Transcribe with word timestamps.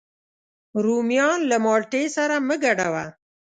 رومیان 0.85 1.39
له 1.49 1.57
مالټې 1.65 2.03
سره 2.15 2.35
مه 2.47 2.55
ګډوه 2.63 3.05